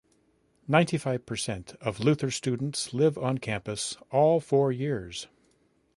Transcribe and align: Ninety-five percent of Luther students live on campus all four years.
Ninety-five 0.67 1.27
percent 1.27 1.75
of 1.79 1.99
Luther 1.99 2.31
students 2.31 2.91
live 2.91 3.19
on 3.19 3.37
campus 3.37 3.97
all 4.09 4.39
four 4.39 4.71
years. 4.71 5.27